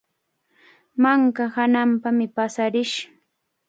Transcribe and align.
Manka 1.01 1.43
hananpami 1.55 2.25
paasarish. 2.35 2.95